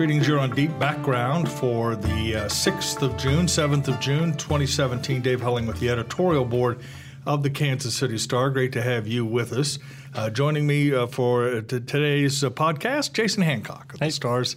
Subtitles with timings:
[0.00, 5.20] Greetings, you're on Deep Background for the uh, 6th of June, 7th of June, 2017.
[5.20, 6.80] Dave Helling with the editorial board
[7.26, 8.48] of the Kansas City Star.
[8.48, 9.78] Great to have you with us.
[10.14, 14.56] Uh, joining me uh, for t- today's uh, podcast, Jason Hancock of the Star's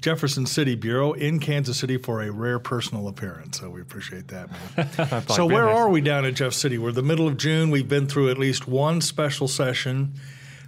[0.00, 3.60] Jefferson City Bureau in Kansas City for a rare personal appearance.
[3.60, 5.22] So we appreciate that, man.
[5.28, 6.76] so where are we down in Jeff City?
[6.76, 7.70] We're the middle of June.
[7.70, 10.14] We've been through at least one special session.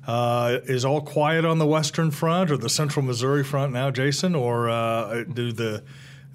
[0.07, 4.35] Uh, is all quiet on the Western Front or the Central Missouri Front now, Jason,
[4.35, 5.85] or uh, do the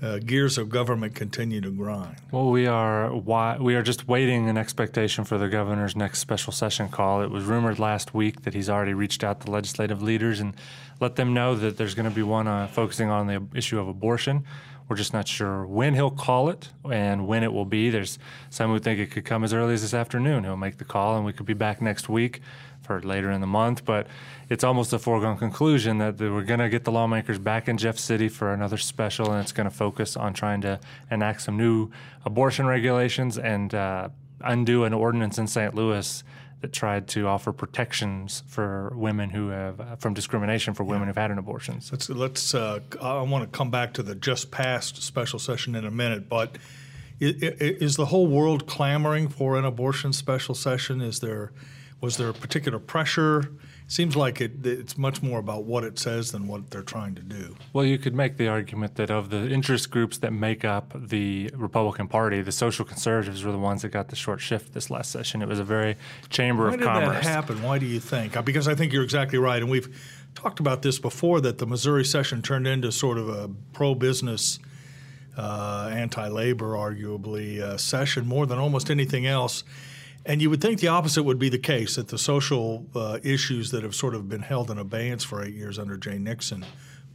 [0.01, 2.15] uh, gears of government continue to grind?
[2.31, 3.13] Well, we are
[3.59, 7.21] we are just waiting in expectation for the governor's next special session call.
[7.21, 10.53] It was rumored last week that he's already reached out to legislative leaders and
[10.99, 13.87] let them know that there's going to be one uh, focusing on the issue of
[13.87, 14.45] abortion.
[14.87, 17.89] We're just not sure when he'll call it and when it will be.
[17.89, 18.17] There's
[18.49, 20.45] some who think it could come as early as this afternoon.
[20.45, 22.41] He'll make the call, and we could be back next week
[22.87, 23.85] for later in the month.
[23.85, 24.07] But
[24.49, 27.99] it's almost a foregone conclusion that we're going to get the lawmakers back in Jeff
[27.99, 30.79] City for another special, and it's going to focus on trying to
[31.11, 31.91] enact some new
[32.25, 34.09] abortion regulations and uh,
[34.41, 35.75] undo an ordinance in St.
[35.75, 36.23] Louis
[36.61, 41.05] that tried to offer protections for women who have uh, from discrimination for women yeah.
[41.07, 41.79] who've had an abortion.
[41.91, 42.55] Let's let's.
[42.55, 46.27] Uh, I want to come back to the just passed special session in a minute,
[46.27, 46.57] but
[47.19, 51.01] is the whole world clamoring for an abortion special session?
[51.01, 51.51] Is there
[51.99, 53.49] was there a particular pressure?
[53.89, 57.21] Seems like it, it's much more about what it says than what they're trying to
[57.21, 57.55] do.
[57.71, 61.49] Well, you could make the argument that of the interest groups that make up the
[61.55, 65.09] Republican Party, the social conservatives were the ones that got the short shift this last
[65.09, 65.41] session.
[65.41, 65.95] It was a very
[66.29, 67.07] chamber Why of commerce.
[67.07, 67.63] Why did that happen?
[67.63, 68.35] Why do you think?
[68.35, 69.87] Uh, because I think you're exactly right, and we've
[70.35, 74.59] talked about this before that the Missouri session turned into sort of a pro-business.
[75.37, 79.63] Uh, anti-labor, arguably, uh, session more than almost anything else.
[80.27, 83.71] And you would think the opposite would be the case that the social uh, issues
[83.71, 86.65] that have sort of been held in abeyance for eight years under Jay Nixon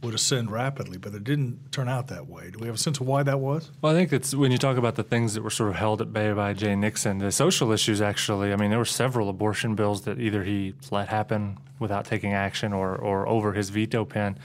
[0.01, 2.49] would ascend rapidly, but it didn't turn out that way.
[2.49, 3.69] Do we have a sense of why that was?
[3.81, 6.01] Well, I think it's when you talk about the things that were sort of held
[6.01, 9.75] at bay by Jay Nixon, the social issues actually, I mean, there were several abortion
[9.75, 14.39] bills that either he let happen without taking action or, or over his veto pen.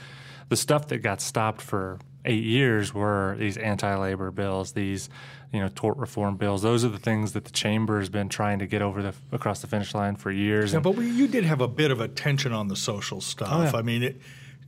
[0.49, 5.09] The stuff that got stopped for eight years were these anti-labor bills, these
[5.51, 6.61] you know tort reform bills.
[6.61, 9.61] Those are the things that the chamber has been trying to get over the across
[9.61, 10.71] the finish line for years.
[10.71, 13.49] Yeah, and, but we, you did have a bit of attention on the social stuff.
[13.51, 13.71] Oh, yeah.
[13.73, 14.03] I mean.
[14.03, 14.21] It,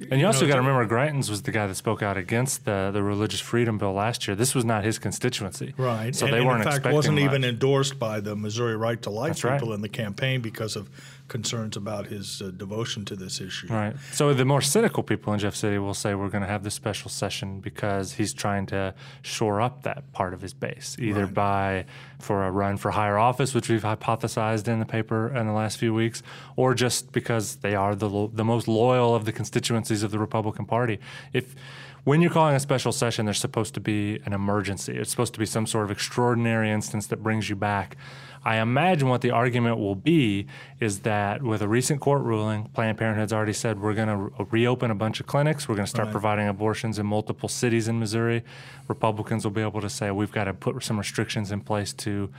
[0.09, 2.89] and you, also got to remember, Greitens was the guy that spoke out against the,
[2.91, 4.35] the religious freedom bill last year.
[4.35, 6.15] This was not his constituency, right?
[6.15, 6.65] So and, they and weren't.
[6.65, 7.23] In fact, wasn't much.
[7.23, 9.75] even endorsed by the Missouri Right to Life That's people right.
[9.75, 10.89] in the campaign because of
[11.31, 13.67] concerns about his uh, devotion to this issue.
[13.67, 13.95] Right.
[14.11, 16.73] So the more cynical people in Jeff City will say we're going to have this
[16.73, 21.33] special session because he's trying to shore up that part of his base, either right.
[21.33, 21.85] by
[22.19, 25.77] for a run for higher office, which we've hypothesized in the paper in the last
[25.77, 26.21] few weeks,
[26.57, 30.19] or just because they are the lo- the most loyal of the constituencies of the
[30.19, 30.99] Republican Party.
[31.31, 31.55] If
[32.03, 34.93] when you're calling a special session, there's supposed to be an emergency.
[34.97, 37.95] It's supposed to be some sort of extraordinary instance that brings you back.
[38.43, 40.47] I imagine what the argument will be
[40.79, 44.45] is that with a recent court ruling, Planned Parenthood's already said we're going to re-
[44.49, 45.69] reopen a bunch of clinics.
[45.69, 46.11] We're going to start right.
[46.11, 48.43] providing abortions in multiple cities in Missouri.
[48.87, 52.31] Republicans will be able to say we've got to put some restrictions in place to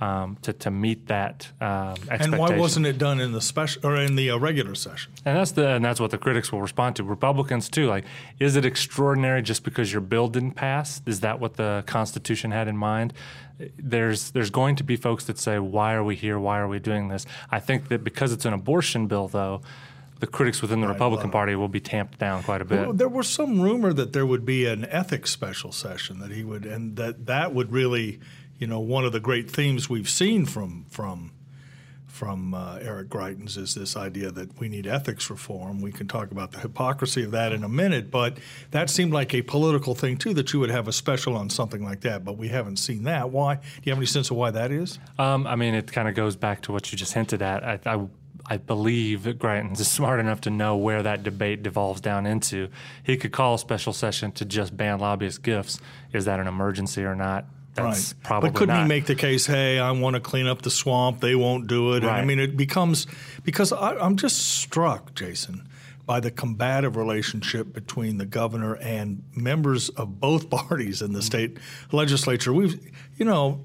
[0.00, 2.34] um, to, to meet that um, expectation.
[2.34, 5.12] And why wasn't it done in the special or in the uh, regular session?
[5.24, 7.04] And that's the and that's what the critics will respond to.
[7.04, 7.86] Republicans too.
[7.86, 8.04] Like,
[8.38, 11.02] is it extraordinary just because your bill didn't pass?
[11.06, 13.12] Is that what the Constitution had in mind?
[13.76, 16.38] There's there's going to be folks that say, why are we here?
[16.38, 17.26] Why are we doing this?
[17.50, 19.62] I think that because it's an abortion bill, though.
[20.20, 22.80] The critics within the Right, Republican Party will be tamped down quite a bit.
[22.80, 26.42] Well, there was some rumor that there would be an ethics special session that he
[26.42, 28.18] would, and that that would really,
[28.58, 31.32] you know, one of the great themes we've seen from from
[32.18, 35.80] from uh, Eric Greitens is this idea that we need ethics reform.
[35.80, 38.38] We can talk about the hypocrisy of that in a minute, but
[38.72, 40.34] that seemed like a political thing too.
[40.34, 43.30] That you would have a special on something like that, but we haven't seen that.
[43.30, 43.54] Why?
[43.54, 44.98] Do you have any sense of why that is?
[45.18, 47.62] Um, I mean, it kind of goes back to what you just hinted at.
[47.62, 48.06] I, I,
[48.46, 52.68] I believe Greitens is smart enough to know where that debate devolves down into.
[53.04, 55.78] He could call a special session to just ban lobbyist gifts.
[56.12, 57.44] Is that an emergency or not?
[57.82, 58.22] That's right.
[58.22, 58.82] probably but couldn't not.
[58.82, 61.20] he make the case, hey, I want to clean up the swamp.
[61.20, 62.02] They won't do it.
[62.02, 63.06] And I mean, it becomes
[63.44, 65.68] because I, I'm just struck, Jason,
[66.06, 71.58] by the combative relationship between the governor and members of both parties in the state
[71.92, 72.52] legislature.
[72.52, 72.80] We've,
[73.16, 73.64] you know,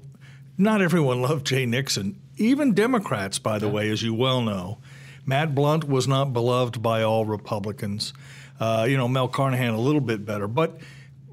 [0.56, 2.20] not everyone loved Jay Nixon.
[2.36, 4.78] Even Democrats, by the way, as you well know.
[5.26, 8.12] Matt Blunt was not beloved by all Republicans.
[8.60, 10.78] Uh, you know, Mel Carnahan a little bit better, but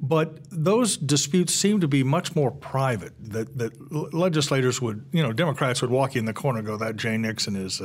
[0.02, 3.14] but those disputes seem to be much more private.
[3.20, 6.78] That that legislators would, you know, Democrats would walk you in the corner and go,
[6.78, 7.82] "That Jay Nixon is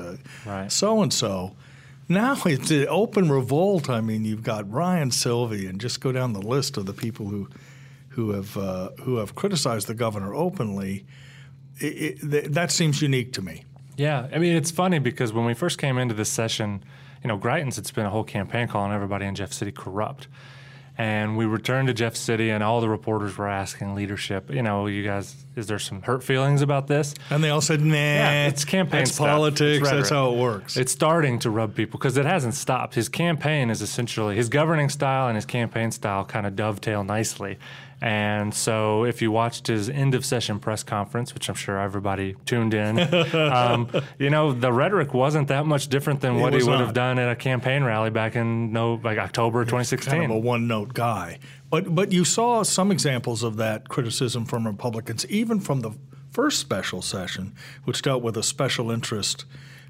[0.68, 1.56] so and so."
[2.08, 3.90] now it's an open revolt.
[3.90, 7.26] I mean, you've got Ryan Silvey, and just go down the list of the people
[7.26, 7.48] who
[8.10, 11.06] who have uh, who have criticized the governor openly.
[11.78, 13.64] It, it, that seems unique to me.
[13.98, 16.82] Yeah, I mean, it's funny because when we first came into this session,
[17.22, 20.28] you know, Greitens had spent a whole campaign calling everybody in Jeff City corrupt.
[20.98, 24.86] And we returned to Jeff City, and all the reporters were asking leadership, you know,
[24.86, 27.14] you guys, is there some hurt feelings about this?
[27.30, 29.26] And they all said, nah, yeah, it's campaign it's stuff.
[29.26, 30.76] politics, it's that's how it works.
[30.76, 32.94] It's starting to rub people because it hasn't stopped.
[32.94, 37.58] His campaign is essentially, his governing style and his campaign style kind of dovetail nicely.
[38.02, 42.36] And so, if you watched his end of session press conference, which I'm sure everybody
[42.44, 42.98] tuned in,
[43.34, 43.88] um,
[44.18, 46.80] you know the rhetoric wasn't that much different than It what he would not.
[46.80, 50.10] have done at a campaign rally back in no like October 2016.
[50.12, 51.38] kind of a one-note guy.
[51.70, 55.92] But but you saw some examples of that criticism from Republicans, even from the
[56.30, 57.54] first special session,
[57.84, 59.44] which dealt with a special interest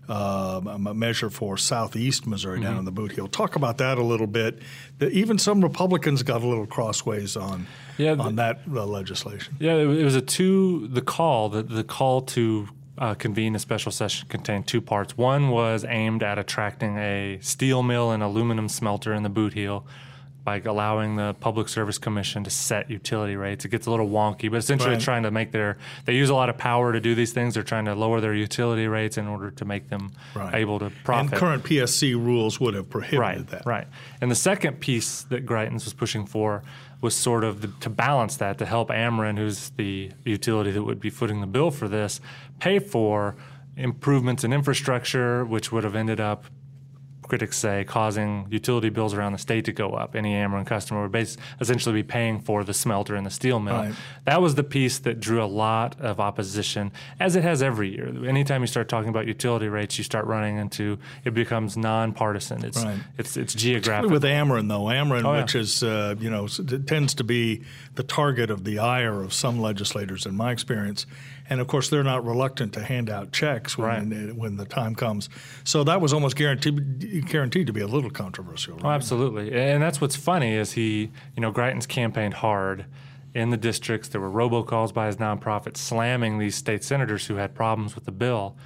[0.08, 3.26] a measure for southeast Missouri down in the Boot Heel.
[3.26, 4.60] Talk about that a little bit.
[4.98, 7.66] That even some Republicans got a little crossways on
[7.98, 9.56] Yeah, on that uh, legislation.
[9.58, 10.88] Yeah, it was a two.
[10.88, 12.68] The call, the the call to
[12.98, 15.16] uh, convene a special session contained two parts.
[15.16, 19.86] One was aimed at attracting a steel mill and aluminum smelter in the boot heel
[20.46, 23.64] by allowing the Public Service Commission to set utility rates.
[23.64, 25.00] It gets a little wonky, but essentially Right.
[25.00, 27.54] trying to make their they use a lot of power to do these things.
[27.54, 30.54] They're trying to lower their utility rates in order to make them Right.
[30.54, 31.32] able to profit.
[31.32, 33.66] And current PSC rules would have prohibited Right, that.
[33.66, 33.88] right.
[34.20, 36.62] And the second piece that Greitens was pushing for
[37.00, 41.00] was sort of the, to balance that, to help Ameren, who's the utility that would
[41.00, 42.20] be footing the bill for this,
[42.60, 43.34] pay for
[43.76, 46.44] improvements in infrastructure, which would have ended up,
[47.28, 50.14] critics say, causing utility bills around the state to go up.
[50.14, 53.74] Any Ameren customer would bas- essentially be paying for the smelter and the steel mill.
[53.74, 53.94] Right.
[54.24, 58.08] That was the piece that drew a lot of opposition, as it has every year.
[58.26, 62.64] Anytime you start talking about utility rates, you start running into it becomes nonpartisan.
[62.64, 62.98] It's Right.
[63.18, 64.10] it's it's geographic.
[64.10, 65.42] With Ameren, though, Ameren, Oh, yeah.
[65.42, 67.62] which is uh, you know tends to be
[67.94, 71.06] the target of the ire of some legislators, in my experience,
[71.48, 75.28] and of course they're not reluctant to hand out checks when when the time comes.
[75.64, 78.80] So that was almost guaranteed guaranteed to be a little controversial.
[78.82, 79.52] Oh, absolutely.
[79.52, 82.86] And that's what's funny is he, you know, Greitens campaigned hard
[83.34, 84.08] in the districts.
[84.08, 88.12] There were robocalls by his nonprofit slamming these state senators who had problems with the
[88.12, 88.56] bill.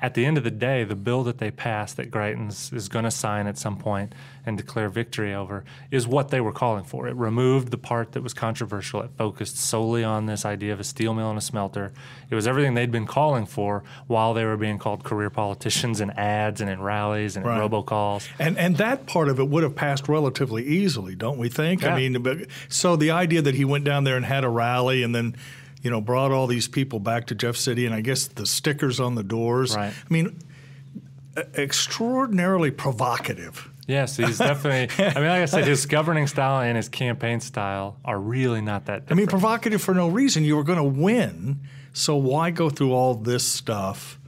[0.00, 3.04] At the end of the day, the bill that they passed that Greitens is going
[3.04, 4.14] to sign at some point
[4.46, 7.08] and declare victory over is what they were calling for.
[7.08, 9.02] It removed the part that was controversial.
[9.02, 11.92] It focused solely on this idea of a steel mill and a smelter.
[12.30, 16.10] It was everything they'd been calling for while they were being called career politicians in
[16.10, 17.60] ads and in rallies and Right.
[17.62, 18.28] in robocalls.
[18.38, 21.82] And and that part of it would have passed relatively easily, don't we think?
[21.82, 21.94] Yeah.
[21.94, 25.02] I mean, but, so the idea that he went down there and had a rally
[25.02, 25.34] and then,
[25.82, 29.00] you know, brought all these people back to Jeff City, and I guess the stickers
[29.00, 29.76] on the doors.
[29.76, 29.92] Right.
[29.92, 30.38] I mean,
[31.56, 33.68] extraordinarily provocative.
[33.86, 35.04] Yes, he's definitely.
[35.04, 38.86] I mean, like I said, his governing style and his campaign style are really not
[38.86, 40.44] that I mean, provocative for no reason.
[40.44, 41.60] You were going to win,
[41.92, 44.18] so why go through all this stuff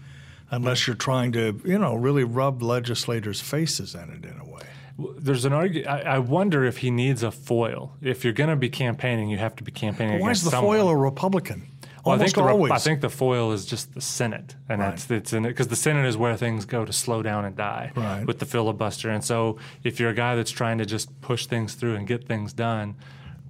[0.51, 4.63] unless you're trying to, you know, really rub legislators' faces in it in a way?
[5.19, 5.89] There's an argument.
[5.89, 7.93] I wonder if he needs a foil.
[8.03, 10.23] If you're going to be campaigning, you have to be campaigning against.
[10.25, 10.77] Why is the someone.
[10.77, 11.67] foil a Republican?
[12.05, 12.73] Well, I Almost think the, always.
[12.73, 14.91] I think the foil is just the Senate, and Right.
[14.91, 17.55] that's it's in it because the Senate is where things go to slow down and
[17.55, 18.27] die Right.
[18.27, 19.11] with the filibuster.
[19.11, 22.27] And so, if you're a guy that's trying to just push things through and get
[22.27, 22.95] things done,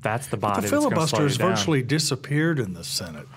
[0.02, 0.56] that's the body.
[0.56, 3.28] the that's gonna slow filibuster has virtually disappeared in the Senate.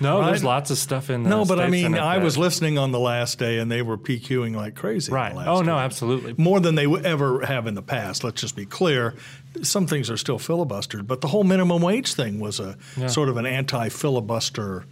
[0.00, 0.24] No.
[0.24, 2.78] There's lots of stuff in the No, but I mean, Senate I that- was listening
[2.78, 5.12] on the last day, and they were PQing like crazy.
[5.12, 5.34] right.
[5.34, 5.82] Last Oh no, day.
[5.84, 6.34] absolutely.
[6.36, 8.24] More than they ever have in the past.
[8.24, 9.14] Let's just be clear.
[9.62, 13.06] Some things are still filibustered, but the whole minimum wage thing was a Yeah.
[13.08, 14.84] sort of an anti-filibuster.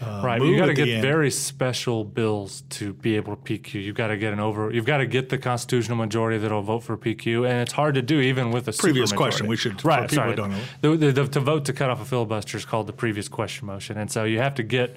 [0.00, 3.82] Uh, Right, you got to get very special bills to be able to PQ.
[3.82, 4.70] You've got to get an over.
[4.70, 8.02] You've got to get the constitutional majority that'll vote for PQ, and it's hard to
[8.02, 10.10] do even with a Previous question, we should- right.
[10.10, 10.60] sorry, don't know.
[10.82, 13.66] The, the, the, to vote to cut off a filibuster is called the previous question
[13.66, 14.96] motion, and so you have to get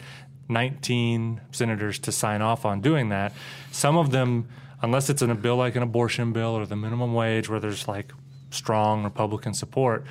[0.49, 3.33] 19 senators to sign off on doing that.
[3.71, 4.47] Some of them,
[4.81, 7.87] unless it's in a bill like an abortion bill or the minimum wage, where there's
[7.87, 8.11] like
[8.51, 10.05] strong Republican support.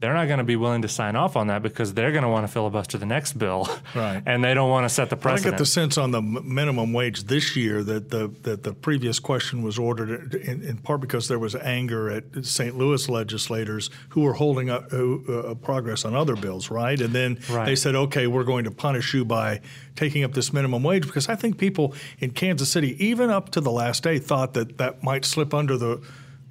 [0.00, 2.28] They're not going to be willing to sign off on that because they're going to
[2.28, 4.22] want to filibuster the next bill, Right.
[4.24, 5.54] and they don't want to set the I precedent.
[5.54, 9.60] get the sense on the minimum wage this year that the that the previous question
[9.62, 12.76] was ordered in, in part because there was anger at St.
[12.78, 17.00] Louis legislators who were holding up uh, uh, progress on other bills, right?
[17.00, 17.64] And then Right.
[17.66, 19.60] they said, okay, we're going to punish you by
[19.96, 23.60] taking up this minimum wage because I think people in Kansas City, even up to
[23.60, 26.00] the last day, thought that that might slip under the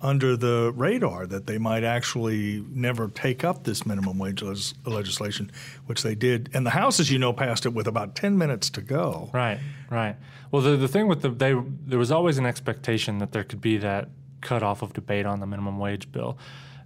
[0.01, 5.51] under the radar that they might actually never take up this minimum wage les- legislation,
[5.87, 6.49] which they did.
[6.53, 9.29] And the House, as you know, passed it with about 10 minutes to go.
[9.33, 10.15] Right, right.
[10.51, 13.61] Well, the, the thing with the, they, there was always an expectation that there could
[13.61, 14.09] be that
[14.41, 16.37] cutoff of debate on the minimum wage bill.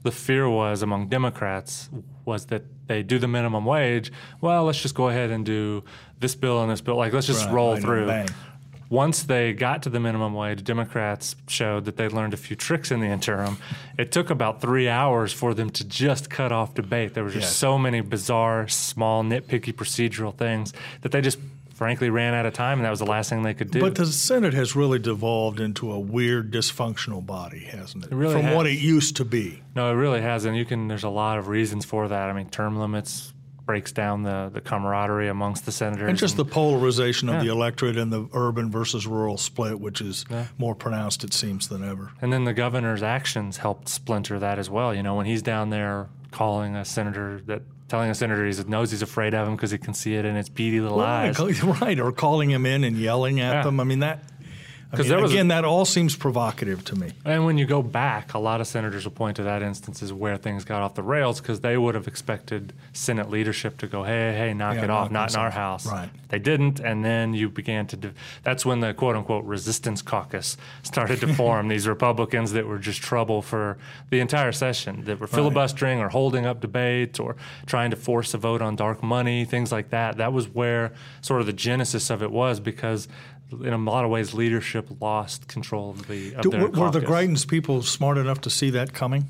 [0.03, 1.89] The fear was among Democrats
[2.25, 4.11] was that they do the minimum wage.
[4.39, 5.83] Well, let's just go ahead and do
[6.19, 6.95] this bill and this bill.
[6.95, 8.05] Like, let's just Right, roll right, through.
[8.91, 12.91] Once they got to the minimum wage, Democrats showed that they learned a few tricks
[12.91, 13.55] in the interim.
[13.98, 17.13] It took about three hours for them to just cut off debate.
[17.13, 17.55] There were just Yes.
[17.55, 21.39] so many bizarre, small, nitpicky procedural things that they just
[21.74, 23.79] frankly ran out of time, and that was the last thing they could do.
[23.79, 28.12] But the Senate has really devolved into a weird, dysfunctional body, hasn't it?
[28.12, 29.62] It really From what it used to be.
[29.74, 30.57] no, it really hasn't.
[30.57, 30.89] You can.
[30.89, 32.29] There's a lot of reasons for that.
[32.29, 33.31] I mean, term limits
[33.71, 36.09] breaks down the, the camaraderie amongst the senators.
[36.09, 37.43] And just the polarization of Yeah.
[37.43, 40.25] the electorate and the urban versus rural split, which is
[40.57, 42.11] more pronounced, it seems, than ever.
[42.21, 44.93] And then the governor's actions helped splinter that as well.
[44.93, 48.91] You know, when he's down there calling a senator that telling a senator he knows
[48.91, 51.37] he's afraid of him because he can see it in his beady little eyes.
[51.63, 53.63] Right, or calling him in and yelling at Yeah.
[53.63, 53.79] them.
[53.79, 54.23] I mean, that.
[54.93, 57.12] I 'Cause mean, there a- again, that all seems provocative to me.
[57.24, 60.12] And when you go back, a lot of senators will point to that instance as
[60.12, 64.03] where things got off the rails because they would have expected Senate leadership to go,
[64.03, 65.86] hey, hey, knock Yeah, it off, not in our house.
[65.86, 66.10] Right.
[66.27, 67.95] They didn't, and then you began to.
[67.98, 71.69] De- that's when the quote unquote resistance caucus started to form.
[71.69, 73.77] These Republicans that were just trouble for
[74.10, 78.38] the entire session, that were filibustering or holding up debates or trying to force a
[78.38, 80.17] vote on dark money, things like that.
[80.17, 83.07] That was where sort of the genesis of it was because.
[83.51, 86.36] In a lot of ways, leadership lost control of the.
[86.36, 87.10] Of Do, were, were the caucus.
[87.10, 89.25] Greitens people smart enough to see that coming?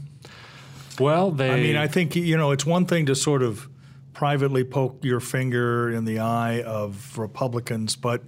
[0.99, 1.51] Well, they.
[1.51, 3.67] I mean, I think you know it's one thing to sort of
[4.13, 8.21] privately poke your finger in the eye of Republicans, but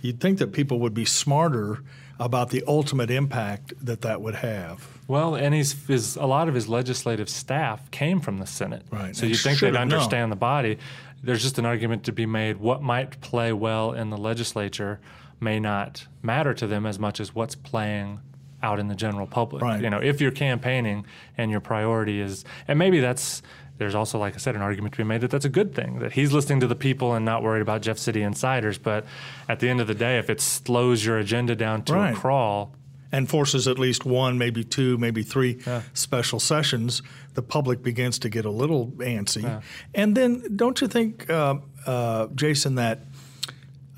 [0.00, 1.82] you'd think that people would be smarter
[2.20, 4.86] about the ultimate impact that that would have.
[5.08, 8.82] Well, and he's, his, a lot of his legislative staff came from the Senate.
[8.92, 9.94] Right, So you think they'd have known.
[9.94, 10.78] understand the body.
[11.22, 12.58] There's just an argument to be made.
[12.58, 15.00] What might play well in the legislature
[15.40, 18.20] may not matter to them as much as what's playing
[18.62, 19.62] out in the general public.
[19.62, 19.82] Right.
[19.82, 21.06] You know, if you're campaigning
[21.38, 23.42] and your priority is, and maybe that's,
[23.78, 26.00] there's also, like I said, an argument to be made that that's a good thing,
[26.00, 28.76] that he's listening to the people and not worried about Jeff City insiders.
[28.76, 29.06] But
[29.48, 32.12] at the end of the day, if it slows your agenda down to Right.
[32.12, 32.74] a crawl,
[33.12, 35.58] and forces at least one, maybe two, maybe three
[35.94, 37.02] special sessions,
[37.34, 39.60] the public begins to get a little antsy.
[39.96, 41.56] And then, don't you think, uh,
[41.86, 43.00] uh, Jason, that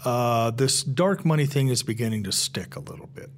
[0.05, 3.31] uh, this dark money thing is beginning to stick a little bit?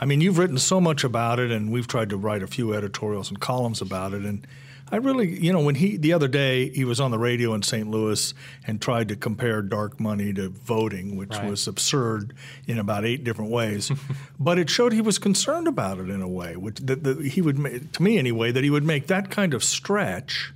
[0.00, 2.72] I mean, you've written so much about it, and we've tried to write a few
[2.72, 4.22] editorials and columns about it.
[4.22, 4.46] And
[4.90, 7.62] I really, you know, when he the other day he was on the radio in
[7.62, 7.88] St.
[7.90, 8.32] Louis
[8.66, 11.50] and tried to compare dark money to voting, which Right.
[11.50, 12.32] was absurd
[12.66, 13.90] in about eight different ways.
[14.38, 17.42] but it showed he was concerned about it in a way, which that, that he
[17.42, 20.54] would, to me anyway, that he would make that kind of stretch.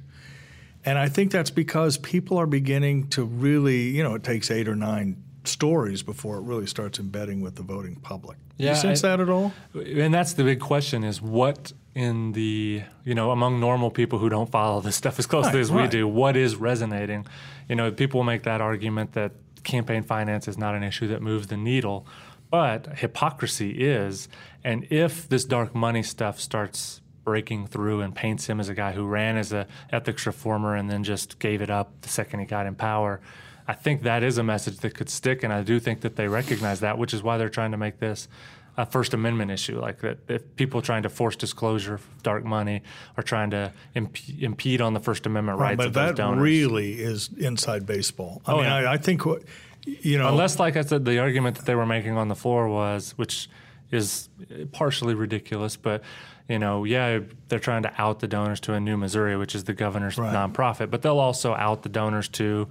[0.84, 4.66] And I think that's because people are beginning to really, you know, it takes eight
[4.68, 8.38] or nine stories before it really starts embedding with the voting public.
[8.58, 9.52] Yeah, you sense I- that at all?
[9.74, 14.28] And that's the big question: is what in the you know among normal people who
[14.28, 15.90] don't follow this stuff as closely Right, as we right.
[15.90, 17.26] do, what is resonating?
[17.68, 19.32] You know, people make that argument that
[19.64, 22.06] campaign finance is not an issue that moves the needle,
[22.50, 24.28] but hypocrisy is.
[24.64, 28.90] And if this dark money stuff starts breaking through and paints him as a guy
[28.92, 32.46] who ran as a ethics reformer and then just gave it up the second he
[32.46, 33.20] got in power.
[33.68, 36.28] I think that is a message that could stick, and I do think that they
[36.28, 38.28] recognize that, which is why they're trying to make this
[38.76, 39.78] a First Amendment issue.
[39.80, 42.82] Like that, if people trying to force disclosure of dark money
[43.16, 46.42] are trying to imp- impede on the First Amendment rights but of those that donors.
[46.42, 48.40] really is inside baseball.
[48.46, 48.74] I Oh, mean, yeah.
[48.76, 49.42] I, I think, what-
[49.84, 52.68] you know, Unless, like I said, the argument that they were making on the floor
[52.68, 53.48] was, which
[53.90, 54.28] is
[54.72, 56.02] partially ridiculous, but
[56.48, 59.64] you know, yeah, they're trying to out the donors to a New Missouri, which is
[59.64, 60.34] the governor's Right.
[60.34, 62.68] nonprofit, but they'll also out the donors to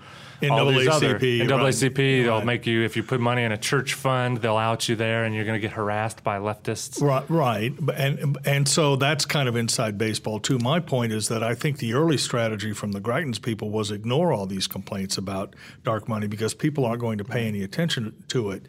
[0.49, 2.23] all these other NAACP, NAACP.
[2.23, 5.23] They'll make you if you put money in a church fund, they'll out you there,
[5.23, 7.01] and you're going to get harassed by leftists.
[7.01, 10.57] Right, right, and and so that's kind of inside baseball too.
[10.59, 14.33] My point is that I think the early strategy from the Greitens people was ignore
[14.33, 18.51] all these complaints about dark money because people aren't going to pay any attention to
[18.51, 18.63] it.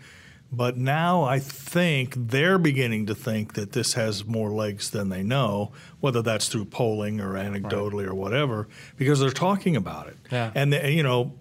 [0.53, 5.23] But now I think they're beginning to think that this has more legs than they
[5.23, 8.69] know, whether that's through polling or anecdotally or whatever,
[8.99, 10.17] because they're talking about it.
[10.31, 10.53] Yeah.
[10.55, 11.33] And they, you know,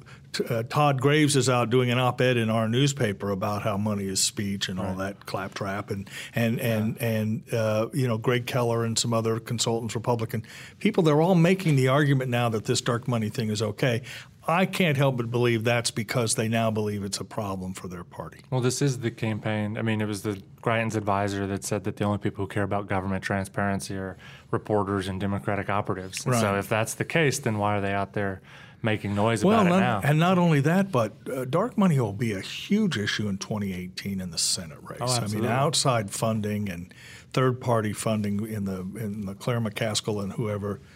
[0.49, 4.21] uh, Todd Graves is out doing an op-ed in our newspaper about how money is
[4.21, 7.07] speech and all that claptrap, and and and yeah.
[7.07, 10.43] and uh, you know Greg Keller and some other consultants, Republican
[10.79, 14.01] people, they're all making the argument now that this dark money thing is okay.
[14.47, 18.03] I can't help but believe that's because they now believe it's a problem for their
[18.03, 18.39] party.
[18.49, 19.77] Well, this is the campaign.
[19.77, 22.63] I mean, it was the Greitens advisor that said that the only people who care
[22.63, 24.17] about government transparency are
[24.49, 26.25] reporters and Democratic operatives.
[26.25, 26.41] And right.
[26.41, 28.41] So if that's the case, then why are they out there
[28.81, 30.01] making noise well, about not, it now?
[30.03, 34.19] And not only that, but uh, dark money will be a huge issue in 2018
[34.21, 34.99] in the Senate race.
[35.01, 36.93] Oh, I mean, outside funding and
[37.33, 40.79] third-party funding in the in the Claire McCaskill and whoever–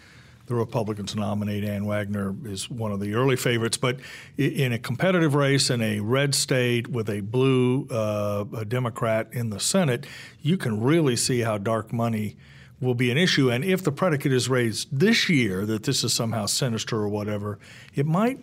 [0.46, 3.76] the Republicans nominate Ann Wagner is one of the early favorites.
[3.76, 3.98] But
[4.36, 9.50] in a competitive race in a red state with a blue uh, a Democrat in
[9.50, 10.06] the Senate,
[10.40, 12.36] you can really see how dark money
[12.80, 13.50] will be an issue.
[13.50, 17.58] And if the predicate is raised this year that this is somehow sinister or whatever,
[17.94, 18.38] it might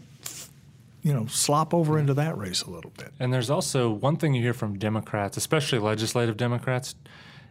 [1.04, 3.12] you know, slop over into that race a little bit.
[3.20, 6.96] And there's also one thing you hear from Democrats, especially legislative Democrats,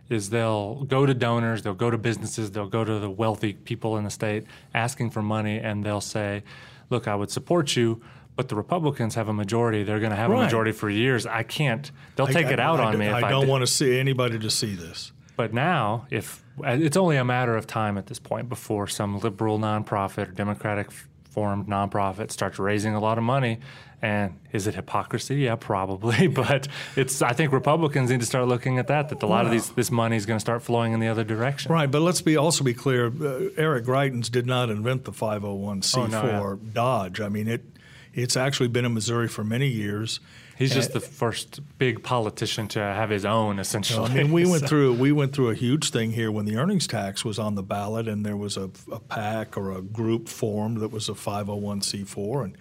[0.08, 3.98] is they'll go to donors, they'll go to businesses, they'll go to the wealthy people
[3.98, 6.42] in the state asking for money, and they'll say,
[6.90, 8.02] "Look, I would support you."
[8.34, 9.84] But the Republicans have a majority.
[9.84, 10.40] They're going to have right.
[10.40, 11.26] a majority for years.
[11.26, 11.90] I can't.
[12.16, 13.08] They'll take I, it out I, on me.
[13.08, 15.12] I don't want to see anybody to see this.
[15.36, 19.58] But now, if it's only a matter of time at this point before some liberal
[19.58, 20.90] nonprofit or Democratic
[21.30, 23.58] formed nonprofit starts raising a lot of money
[24.02, 25.36] and is it hypocrisy?
[25.36, 26.26] Yeah, probably.
[26.42, 29.08] But it's I think Republicans need to start looking at that.
[29.08, 31.22] That a lot of these this money is going to start flowing in the other
[31.22, 31.72] direction.
[31.72, 31.90] Right.
[31.90, 33.06] But let's be also be clear.
[33.06, 36.72] Uh, Eric Greitens did not invent the 501c4 oh, no, yeah.
[36.72, 37.20] Dodge.
[37.20, 37.64] I mean it.
[38.12, 40.20] It's actually been in Missouri for many years.
[40.56, 44.10] He's just uh, the first big politician to have his own, essentially.
[44.10, 46.86] I mean, we went through we went through a huge thing here when the earnings
[46.86, 50.78] tax was on the ballot, and there was a, a PAC or a group formed
[50.78, 52.58] that was a 501c4, and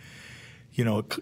[0.74, 1.13] you know, it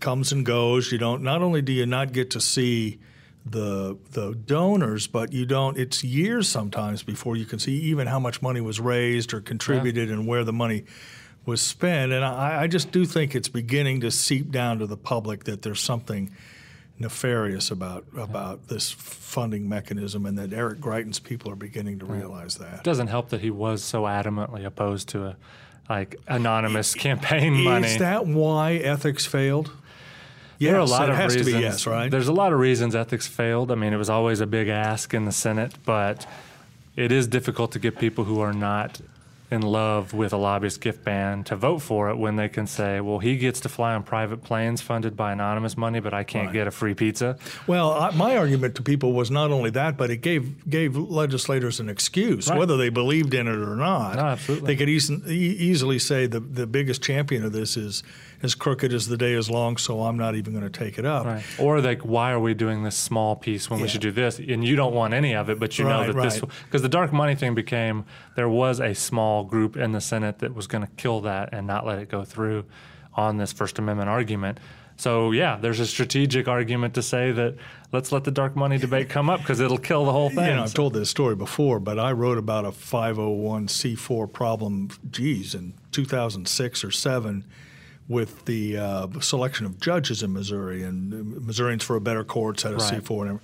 [0.00, 0.92] comes and goes.
[0.92, 1.22] You don't.
[1.22, 2.98] Not only do you not get to see
[3.44, 5.78] the the donors, but you don't.
[5.78, 10.08] It's years sometimes before you can see even how much money was raised or contributed
[10.08, 10.14] yeah.
[10.14, 10.84] and where the money
[11.44, 12.12] was spent.
[12.12, 15.62] And I, I, just do think it's beginning to seep down to the public that
[15.62, 16.30] there's something
[16.98, 18.74] nefarious about about yeah.
[18.74, 22.74] this funding mechanism, and that Eric Greitens people are beginning to realize that.
[22.74, 25.36] It doesn't help that he was so adamantly opposed to a
[25.88, 27.86] like anonymous campaign money.
[27.86, 29.70] Is that why ethics failed?
[30.58, 31.60] Yes, there are a lot of reasons.
[31.60, 32.08] yes, right?
[32.08, 33.72] There's a lot of reasons ethics failed.
[33.72, 36.24] I mean, it was always a big ask in the Senate, but
[36.94, 39.00] it is difficult to get people who are not
[39.52, 43.00] in love with a lobbyist gift ban to vote for it when they can say,
[43.00, 46.46] well, he gets to fly on private planes funded by anonymous money, but I can't
[46.46, 46.54] right.
[46.54, 47.38] get a free pizza.
[47.66, 51.80] Well, I, my argument to people was not only that, but it gave gave legislators
[51.80, 52.58] an excuse, right.
[52.58, 54.16] whether they believed in it or not.
[54.16, 54.66] No, absolutely.
[54.68, 58.02] They could e- easily say the, the biggest champion of this is
[58.42, 61.04] as crooked as the day is long, so I'm not even going to take it
[61.04, 61.24] up.
[61.24, 61.44] Right.
[61.58, 63.84] Or like, why are we doing this small piece when yeah.
[63.84, 64.38] we should do this?
[64.38, 66.30] And you don't want any of it, but you right, know that right.
[66.30, 70.40] this because the dark money thing became there was a small group in the Senate
[70.40, 72.64] that was going to kill that and not let it go through
[73.14, 74.58] on this First Amendment argument.
[74.96, 77.56] So yeah, there's a strategic argument to say that
[77.92, 80.42] let's let the dark money debate come up because it'll kill the whole thing.
[80.52, 85.54] You know, I've told this story before, but I wrote about a 501c4 problem, geez,
[85.54, 87.44] in 2006 or seven
[88.08, 92.72] with the uh, selection of judges in Missouri, and Missourians for a Better Courts had
[92.72, 93.02] a right.
[93.02, 93.40] C4 and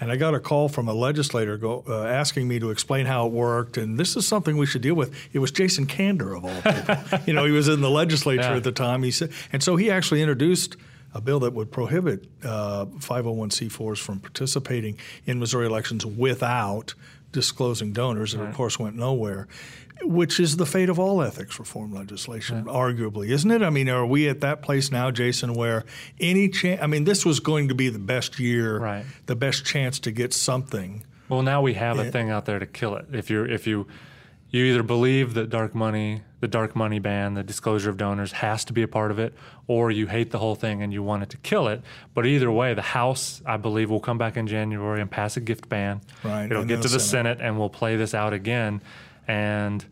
[0.00, 3.26] and I got a call from a legislator go, uh, asking me to explain how
[3.26, 5.14] it worked, and this is something we should deal with.
[5.32, 7.20] It was Jason Kander of all people.
[7.26, 8.56] you know, he was in the legislature yeah.
[8.56, 9.02] at the time.
[9.02, 10.76] He said, and so he actually introduced
[11.14, 16.94] a bill that would prohibit uh, 501c4s from participating in Missouri elections without
[17.32, 18.50] disclosing donors, and right.
[18.50, 19.48] of course went nowhere
[20.02, 22.72] which is the fate of all ethics reform legislation, yeah.
[22.72, 23.62] arguably, isn't it?
[23.62, 25.84] I mean, are we at that place now, Jason, where
[26.20, 26.80] any chance?
[26.82, 29.04] I mean, this was going to be the best year, right.
[29.26, 31.04] the best chance to get something.
[31.28, 33.06] Well, now we have a thing out there to kill it.
[33.12, 33.86] If you if you
[34.50, 38.64] you either believe that dark money, the dark money ban, the disclosure of donors has
[38.66, 39.34] to be a part of it,
[39.66, 41.82] or you hate the whole thing and you want it to kill it.
[42.14, 45.40] But either way, the House, I believe, will come back in January and pass a
[45.40, 46.00] gift ban.
[46.24, 46.50] Right.
[46.50, 47.38] It'll get to the Senate.
[47.38, 48.80] Senate and we'll play this out again
[49.28, 49.84] and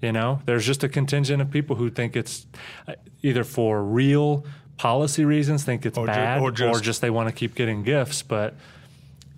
[0.00, 2.46] you know, there's just a contingent of people who think it's
[2.86, 4.44] uh, either for real
[4.76, 7.54] policy reasons, think it's or bad, ju- or, just, or just they want to keep
[7.54, 8.22] getting gifts.
[8.22, 8.54] But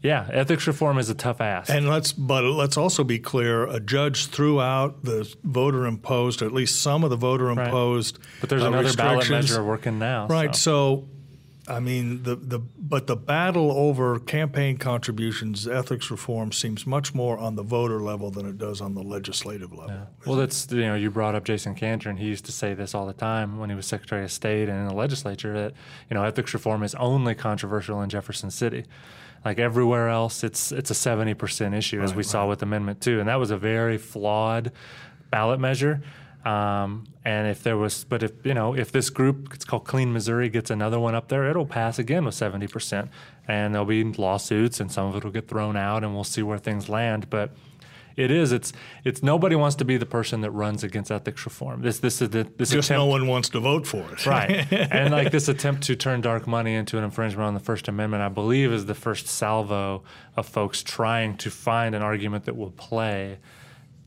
[0.02, 1.70] yeah, ethics reform is a tough ask.
[1.70, 6.46] And let's, but let's also be clear: a judge threw out the voter imposed, or
[6.46, 8.18] at least some of the voter imposed.
[8.18, 8.26] Right.
[8.40, 10.26] But there's uh, another ballot measure working now.
[10.26, 10.54] Right.
[10.54, 10.60] So.
[10.60, 11.08] so
[11.70, 17.38] I mean, the, the but the battle over campaign contributions, ethics reform seems much more
[17.38, 19.94] on the voter level than it does on the legislative level.
[19.94, 20.06] Yeah.
[20.26, 22.94] Well, that's you know you brought up Jason Kander, and he used to say this
[22.94, 25.74] all the time when he was Secretary of State and in the legislature that
[26.11, 28.85] you know ethics reform is only controversial in Jefferson City.
[29.44, 33.00] Like everywhere else, it's it's a seventy percent issue, as Right, we saw with Amendment
[33.00, 34.72] Two, and that was a very flawed
[35.30, 36.02] ballot measure.
[36.44, 40.11] Um, and if there was, but if you know, if this group, it's called Clean
[40.12, 43.11] Missouri, gets another one up there, it'll pass again with seventy percent,
[43.46, 46.42] and there'll be lawsuits, and some of it will get thrown out, and we'll see
[46.42, 47.29] where things land.
[47.29, 47.53] But
[48.16, 48.72] it is, it's,
[49.05, 51.83] it's nobody wants to be the person that runs against ethics reform.
[51.83, 54.26] This, this is the, this Just attempt, no one wants to vote for it.
[54.26, 54.70] right?
[54.72, 58.22] and like this attempt to turn dark money into an infringement on the First Amendment,
[58.22, 60.03] I believe, is the first salvo
[60.37, 63.38] of folks trying to find an argument that will play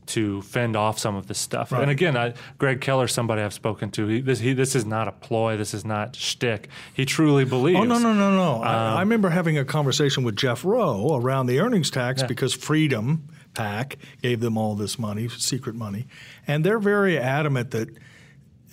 [0.06, 1.72] to fend off some of this stuff.
[1.72, 1.82] Right.
[1.82, 5.08] And again, I, Greg Keller, somebody I've spoken to, he, this, he, this is not
[5.08, 5.56] a ploy.
[5.56, 6.68] This is not shtick.
[6.92, 7.78] He truly believes.
[7.80, 8.62] Oh no no no no!
[8.62, 12.52] I, Um, I remember having a conversation with Jeff Roe around the earnings tax because
[12.54, 16.06] Freedom PAC gave them all this money, secret money,
[16.46, 17.88] and they're very adamant that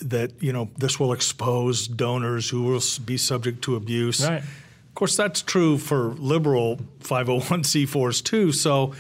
[0.01, 4.27] that you know this will expose donors who will be subject to abuse.
[4.27, 4.41] Right.
[4.41, 8.51] Of course, that's true for liberal 501c4s too.
[8.51, 8.93] So,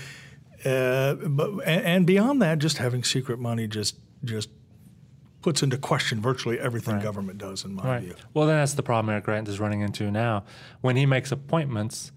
[0.65, 4.49] uh, but and, and beyond that, just having secret money just just
[5.41, 8.03] puts into question virtually everything government does, in my Right.
[8.03, 8.13] view.
[8.35, 10.43] Well, then that's the problem Eric Grant is running into now.
[10.81, 12.11] When he makes appointments,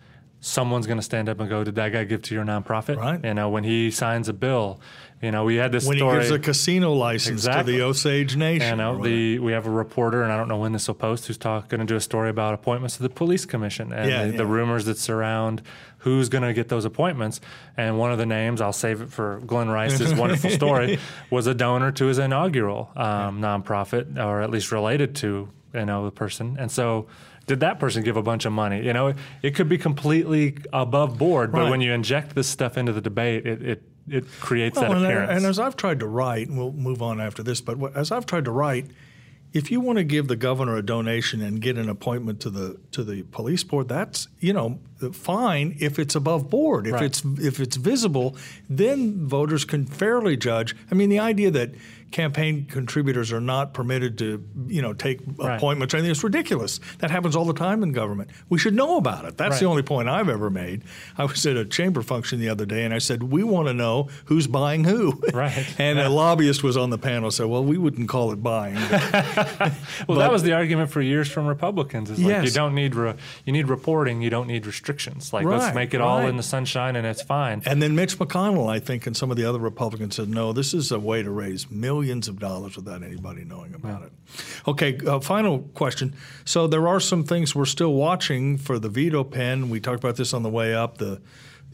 [0.44, 3.22] someone's going to stand up and go, "Did that guy give to your nonprofit?" Right.
[3.24, 4.80] You know, when he signs a bill,
[5.22, 6.16] you know, we had this when story.
[6.16, 7.72] he gives a casino license Exactly.
[7.72, 8.70] to the Osage Nation.
[8.70, 11.26] you know, the we have a reporter, and I don't know when this will post,
[11.26, 14.24] who's talk, going to do a story about appointments to the police commission and Yeah,
[14.26, 14.36] the, yeah.
[14.38, 15.62] the rumors that surround
[15.98, 17.40] who's going to get those appointments.
[17.78, 20.98] And one of the names, I'll save it for Glenn Rice's wonderful story,
[21.30, 26.04] was a donor to his inaugural um, nonprofit, or at least related to you know
[26.04, 26.56] the person.
[26.60, 27.06] And so,
[27.46, 28.84] did that person give a bunch of money?
[28.84, 31.70] You know, it, it could be completely above board, but Right.
[31.70, 35.04] when you inject this stuff into the debate, it it, it creates Well, that and,
[35.04, 35.30] uh, appearance.
[35.32, 38.26] and as I've tried to write, and we'll move on after this, but as I've
[38.26, 38.86] tried to write,
[39.52, 42.78] if you want to give the governor a donation and get an appointment to the
[42.90, 44.80] to the police board, that's you know
[45.12, 46.86] fine if it's above board.
[46.86, 47.04] If Right.
[47.04, 48.36] it's if it's visible,
[48.68, 50.74] then voters can fairly judge.
[50.90, 51.70] I mean, the idea that
[52.14, 55.56] campaign contributors are not permitted to you know take Right.
[55.56, 56.78] appointments or anything it's ridiculous.
[57.00, 58.30] That happens all the time in government.
[58.48, 59.36] We should know about it.
[59.36, 60.82] That's the only point I've ever made.
[61.18, 63.74] I was at a chamber function the other day and I said, We want to
[63.74, 65.20] know who's buying who.
[65.34, 65.66] Right.
[65.78, 68.76] and a lobbyist was on the panel said, Well, we wouldn't call it buying.
[70.08, 72.10] Well, that was the argument for years from Republicans.
[72.10, 72.44] Is like Yes.
[72.44, 75.32] you don't need re- you need reporting, you don't need restrictions.
[75.32, 77.62] Like Right, let's make it all in the sunshine and it's fine.
[77.66, 80.74] and then Mitch McConnell, I think, and some of the other Republicans said, No, this
[80.74, 84.12] is a way to raise millions of dollars without anybody knowing about it.
[84.66, 86.14] Okay, uh, final question.
[86.44, 89.70] So there are some things we're still watching for the veto pen.
[89.70, 90.98] We talked about this on the way up.
[90.98, 91.20] The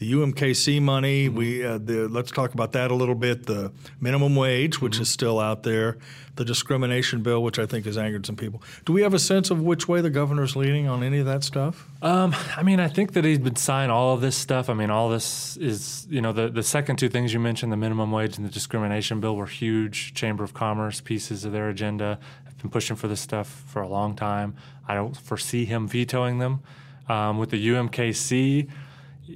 [0.01, 1.29] the UMKC money.
[1.29, 3.45] We uh, the, let's talk about that a little bit.
[3.45, 5.99] The minimum wage, which is still out there.
[6.37, 8.63] The discrimination bill, which I think has angered some people.
[8.85, 11.43] Do we have a sense of which way the governor's leaning on any of that
[11.43, 11.87] stuff?
[12.01, 14.71] Um, I mean, I think that he's been signing all of this stuff.
[14.71, 17.77] I mean, all this is, you know, the, the second two things you mentioned, the
[17.77, 22.17] minimum wage and the discrimination bill, were huge Chamber of Commerce pieces of their agenda.
[22.47, 24.55] I've been pushing for this stuff for a long time.
[24.87, 26.63] I don't foresee him vetoing them.
[27.07, 28.69] Um, with the UMKC,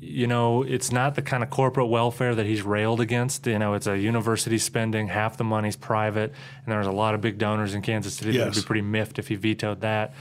[0.01, 3.47] you know, it's not the kind of corporate welfare that he's railed against.
[3.47, 6.33] You know, it's a university spending, half the money's private,
[6.65, 9.19] and there's a lot of big donors in Kansas City that would be pretty miffed
[9.19, 10.13] if he vetoed that.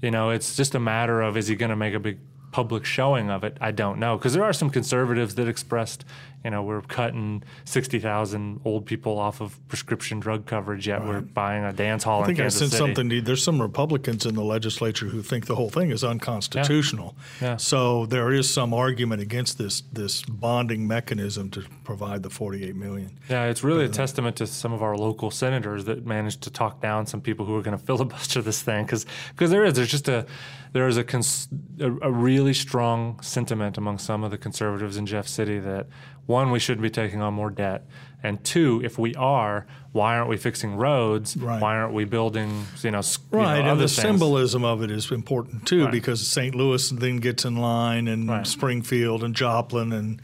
[0.00, 2.18] You know, it's just a matter of is he going to make a big
[2.52, 3.56] public showing of it?
[3.60, 4.16] I don't know.
[4.16, 6.04] Because there are some conservatives that expressed,
[6.44, 11.64] you know, we're cutting 60,000 old people off of prescription drug coverage, yet we're buying
[11.64, 12.94] a dance hall I think in I Kansas sent City.
[12.94, 13.24] something.
[13.24, 17.16] There's some Republicans in the legislature who think the whole thing is unconstitutional.
[17.40, 17.56] Yeah.
[17.56, 23.18] So there is some argument against this this bonding mechanism to provide the 48 million.
[23.28, 26.50] Yeah, it's really a uh, testament to some of our local senators that managed to
[26.50, 29.06] talk down some people who are going to filibuster this thing because
[29.38, 30.26] there is there's just a
[30.72, 31.48] there is a, cons-
[31.80, 35.86] a a really strong sentiment among some of the conservatives in Jeff City that
[36.26, 37.86] one we shouldn't be taking on more debt
[38.22, 41.60] and two if we are why aren't we fixing roads Right.
[41.60, 43.92] why aren't we building you know s- you know, Right, and the things?
[43.96, 45.92] symbolism of it is important too, Right.
[45.92, 46.54] because St.
[46.54, 48.46] Louis then gets in line, and Right.
[48.46, 50.22] Springfield, and Joplin, and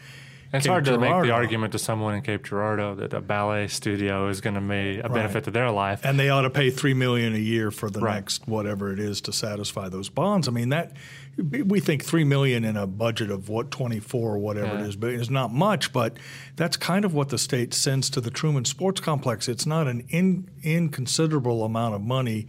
[0.51, 3.69] It's Cape hard to make the argument to someone in Cape Girardeau that a ballet
[3.69, 6.01] studio is going to be a benefit to their life.
[6.05, 8.15] and they ought to pay three million a year for the Right.
[8.15, 10.49] next whatever it is to satisfy those bonds.
[10.49, 10.93] I mean that
[11.37, 14.81] we think three million in a budget of what twenty four or whatever Yeah.
[14.85, 15.93] it is, but it's not much.
[15.93, 16.17] But
[16.57, 19.49] that's kind of what the state sends to the Truman Sports Complex.
[19.49, 22.47] It's not an in, inconsiderable amount of money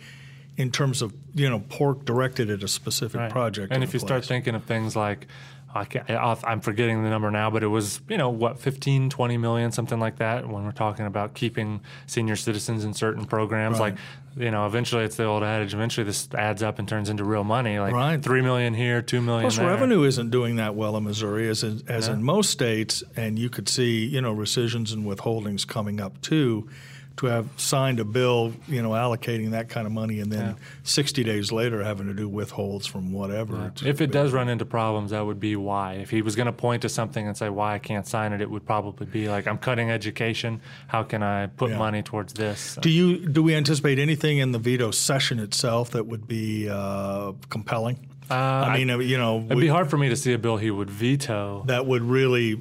[0.57, 3.31] in terms of you know pork directed at a specific Right.
[3.31, 3.73] project.
[3.73, 5.27] And if you start thinking of things like,
[5.79, 9.71] I I'm forgetting the number now, but it was, you know, what, 15, 20 million,
[9.71, 13.79] something like that, when we're talking about keeping senior citizens in certain programs.
[13.79, 13.93] Right.
[13.93, 13.99] Like,
[14.37, 17.43] you know, eventually it's the old adage, eventually this adds up and turns into real
[17.43, 17.79] money.
[17.79, 18.21] Like Right.
[18.21, 19.67] 3 million here, 2 million Plus, there.
[19.67, 23.49] revenue isn't doing that well in Missouri as in, as in most states, and you
[23.49, 26.69] could see you know rescissions and withholdings coming up too.
[27.19, 31.21] To have signed a bill, you know, allocating that kind of money, and then 60
[31.25, 33.73] days later having to do withholds from whatever.
[33.83, 35.95] If it does run into problems, that would be why.
[35.95, 38.39] If he was going to point to something and say why I can't sign it,
[38.39, 40.61] it would probably be like I'm cutting education.
[40.87, 41.77] How can I put Yeah.
[41.77, 42.77] money towards this?
[42.81, 47.33] do you do we anticipate anything in the veto session itself that would be uh,
[47.49, 48.08] compelling?
[48.35, 50.57] I mean, uh, you know, It'd we- be hard for me to see a bill
[50.57, 51.63] he would veto.
[51.67, 52.57] that would really uh,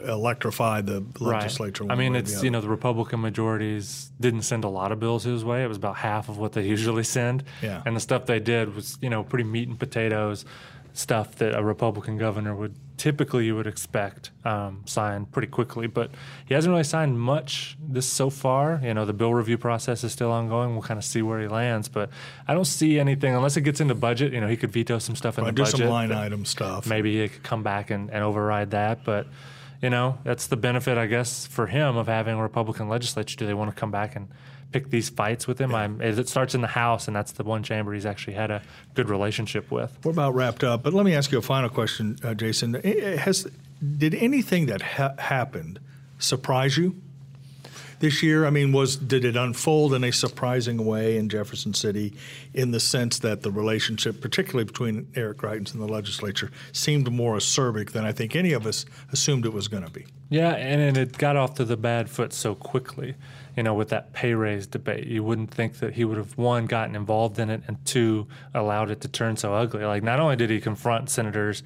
[0.00, 0.12] Yeah.
[0.12, 1.84] electrify the legislature.
[1.84, 1.92] Right.
[1.92, 5.24] I mean, it's the you know the Republican majorities didn't send a lot of bills
[5.24, 5.62] his way.
[5.64, 7.44] It was about half of what they usually send.
[7.62, 7.82] Yeah.
[7.84, 10.44] And the stuff they did was you know pretty meat and potatoes
[10.92, 15.86] stuff that a Republican governor would typically you would expect um, signed pretty quickly.
[15.86, 16.10] But
[16.46, 18.78] he hasn't really signed much this so far.
[18.84, 20.72] You know the bill review process is still ongoing.
[20.74, 21.88] We'll kind of see where he lands.
[21.88, 22.10] But
[22.46, 24.32] I don't see anything unless it gets into budget.
[24.34, 25.78] You know he could veto some stuff in Right, the do budget.
[25.80, 26.86] some line item stuff.
[26.86, 29.02] maybe he could come back and, and override that.
[29.04, 29.26] But
[29.82, 33.34] you know, that's the benefit, I guess, for him of having a Republican legislature.
[33.38, 34.28] Do they want to come back and
[34.72, 35.74] pick these fights with him?
[35.74, 38.62] I'm, it starts in the House, and that's the one chamber he's actually had a
[38.94, 39.98] good relationship with.
[40.04, 42.74] We're about wrapped up, but let me ask you a final question, uh, Jason.
[42.74, 43.46] Has
[43.96, 45.80] did anything that ha- happened
[46.18, 47.00] surprise you
[48.00, 48.46] this year?
[48.46, 52.14] I mean, was did it unfold in a surprising way in Jefferson City,
[52.52, 57.36] in the sense that the relationship, particularly between Eric Greitens and the legislature, seemed more
[57.36, 60.06] acerbic than I think any of us assumed it was going to be?
[60.28, 63.14] Yeah, and, and it got off to the bad foot so quickly.
[63.56, 66.66] You know, with that pay raise debate, you wouldn't think that he would have one
[66.66, 69.84] gotten involved in it and two allowed it to turn so ugly.
[69.84, 71.62] Like, not only did he confront senators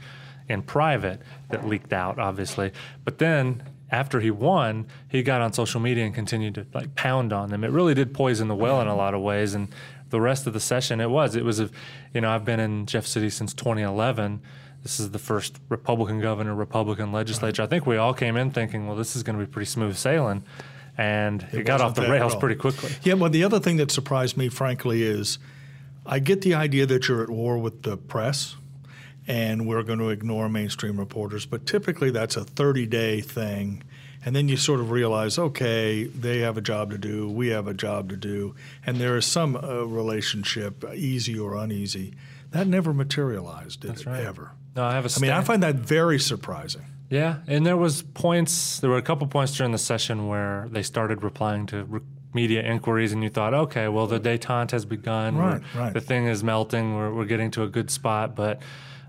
[0.49, 1.21] in private
[1.51, 2.73] that leaked out, obviously,
[3.05, 7.33] but then after he won, he got on social media and continued to like pound
[7.33, 7.63] on them.
[7.63, 9.69] It really did poison the well in a lot of ways, and
[10.11, 11.37] the rest of the session, it was.
[11.37, 11.71] It was, a,
[12.13, 14.41] you know, I've been in Jeff City since 2011.
[14.83, 17.63] This is the first Republican governor, Republican legislature.
[17.63, 19.97] I think we all came in thinking, well, this is going to be pretty smooth
[19.97, 20.45] sailing,
[20.97, 22.91] and it, got off the rails pretty quickly.
[23.03, 25.39] Yeah, well, the other thing that surprised me, frankly, is
[26.07, 28.57] I get the idea that you're at war with the press
[29.27, 33.83] and we're going to ignore mainstream reporters, but typically that's a 30 day thing.
[34.27, 37.67] And then you sort of realize, okay, they have a job to do, we have
[37.67, 38.55] a job to do,
[38.87, 42.15] and there is some uh, relationship, easy or uneasy.
[42.53, 44.25] That never materialized, did it, right.
[44.25, 44.53] ever?
[44.77, 46.87] No, I have a I mean, I find that very surprising.
[47.15, 48.81] Yeah, and there was points.
[48.81, 52.01] There were a couple points during the session where they started replying to re-
[52.33, 55.37] media inquiries, and you thought, okay, well, the détente has begun.
[55.37, 55.95] Right, right.
[55.95, 56.97] The thing is melting.
[56.97, 58.35] We're, we're getting to a good spot.
[58.35, 58.61] But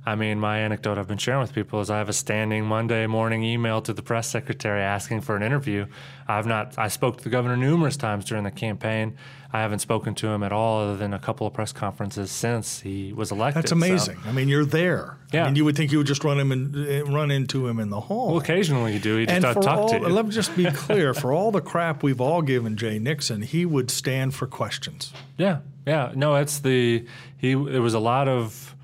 [0.07, 3.07] I mean, my anecdote I've been sharing with people is I have a standing Monday
[3.07, 5.87] morning email to the press secretary asking for an interview.
[6.27, 6.77] I've not.
[6.77, 9.17] I spoke to the governor numerous times during the campaign.
[9.51, 12.81] I haven't spoken to him at all, other than a couple of press conferences since
[12.81, 13.63] he was elected.
[13.63, 14.17] That's So- amazing.
[14.27, 15.17] I mean, you're there.
[15.33, 15.45] I Yeah.
[15.45, 17.89] mean, you would think you would just run him in, eh, run into him in
[17.89, 18.27] the hall.
[18.27, 19.15] well, occasionally you do.
[19.17, 20.07] He just And talk all, to you.
[20.07, 23.65] let me just be clear: for all the crap we've all given Jay Nixon, he
[23.65, 25.13] would stand for questions.
[25.37, 26.11] Yeah, yeah.
[26.15, 27.05] No, it's the
[27.37, 27.53] he.
[27.55, 28.74] There was a lot of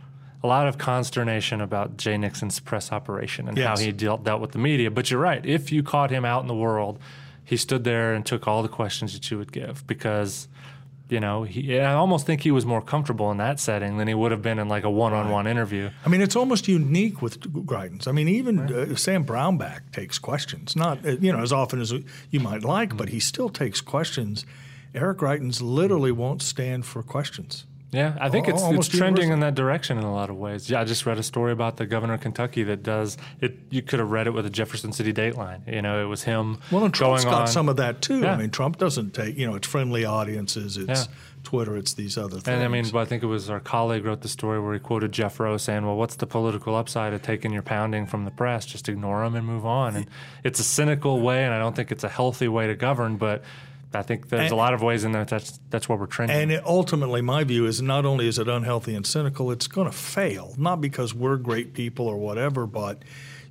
[0.43, 4.51] a lot of consternation about Jay Nixon's press operation and how he dealt dealt with
[4.51, 4.89] the media.
[4.89, 5.45] But you're right.
[5.45, 6.99] If you caught him out in the world,
[7.43, 10.47] he stood there and took all the questions that you would give because.
[11.10, 14.13] You know, he, I almost think he was more comfortable in that setting than he
[14.13, 15.89] would have been in like a one-on-one interview.
[16.06, 18.08] I mean, it's almost unique with Greitens.
[18.08, 21.93] I mean, even uh, Sam Brownback takes questions, not uh, you know as often as
[22.30, 24.45] you might like, but he still takes questions.
[24.95, 27.65] Eric Greitens literally won't stand for questions.
[27.91, 29.34] Yeah, I think Al- it's, it's trending universal.
[29.34, 30.69] in that direction in a lot of ways.
[30.69, 33.58] Yeah, I just read a story about the governor of Kentucky that does it.
[33.69, 35.67] You could have read it with a Jefferson City Dateline.
[35.71, 37.47] You know, it was him Well, and Trump's got on.
[37.47, 38.21] some of that too.
[38.21, 38.34] Yeah.
[38.34, 41.13] I mean, Trump doesn't take you know it's friendly audiences, it's Yeah.
[41.43, 42.47] Twitter, it's these other things.
[42.49, 45.12] And I mean, I think it was our colleague wrote the story where he quoted
[45.12, 48.63] Jeff Roe saying, "Well, what's the political upside of taking your pounding from the press?
[48.65, 50.06] Just ignore them and move on." And
[50.43, 53.17] it's a cynical way, and I don't think it's a healthy way to govern.
[53.17, 53.41] But
[53.93, 56.38] I think there's And- a lot of ways in that that's that's where we're trending.
[56.38, 59.89] And it, ultimately, my view is not only is it unhealthy and cynical, it's going
[59.89, 60.56] to fail.
[60.58, 63.04] Not because we're great people or whatever, but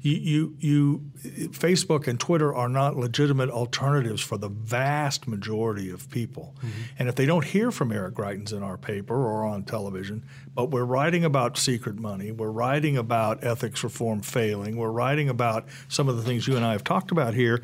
[0.03, 1.11] you, you, you,
[1.51, 6.55] Facebook and Twitter are not legitimate alternatives for the vast majority of people.
[6.59, 6.69] Mm-hmm.
[6.99, 10.25] And if they don't hear from Eric Greitens in our paper or on television,
[10.55, 15.67] but we're writing about secret money, we're writing about ethics reform failing, we're writing about
[15.89, 17.63] some of the things you and I have talked about here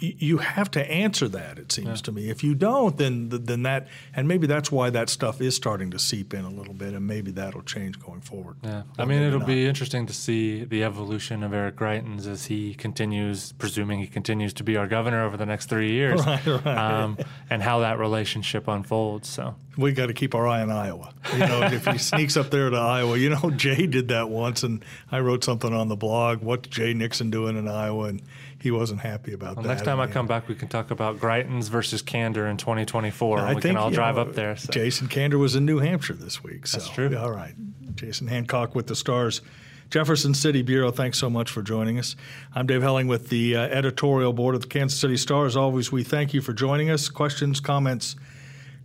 [0.00, 1.58] you have to answer that.
[1.58, 2.04] It seems yeah.
[2.04, 2.30] to me.
[2.30, 5.98] If you don't, then then that and maybe that's why that stuff is starting to
[5.98, 8.56] seep in a little bit, and maybe that'll change going forward.
[8.62, 9.48] Yeah, I mean, it'll not.
[9.48, 14.52] be interesting to see the evolution of Eric Greitens as he continues, presuming he continues
[14.54, 16.66] to be our governor over the next three years, right, right.
[16.66, 17.18] Um,
[17.50, 19.28] and how that relationship unfolds.
[19.28, 21.12] So we got to keep our eye on Iowa.
[21.32, 24.62] You know, if he sneaks up there to Iowa, you know, Jay did that once,
[24.62, 26.42] and I wrote something on the blog.
[26.42, 28.04] What's Jay Nixon doing in Iowa?
[28.04, 28.22] And
[28.66, 29.68] he wasn't happy about well, that.
[29.68, 33.38] Next time I come back, we can talk about Greitens versus Kander in 2024.
[33.38, 34.56] I we think, can all drive know, up there.
[34.56, 34.72] So.
[34.72, 36.66] Jason Kander was in New Hampshire this week.
[36.66, 36.78] So.
[36.78, 37.16] That's true.
[37.16, 37.54] All right.
[37.94, 39.40] Jason Hancock with the Stars.
[39.88, 42.16] Jefferson City Bureau, thanks so much for joining us.
[42.56, 45.46] I'm Dave Helling with the uh, editorial board of the Kansas City Star.
[45.46, 47.08] As always, we thank you for joining us.
[47.08, 48.16] Questions, comments,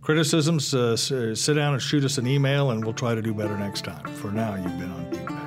[0.00, 3.58] criticisms, uh, sit down and shoot us an email, and we'll try to do better
[3.58, 4.06] next time.
[4.14, 5.41] For now, you've been on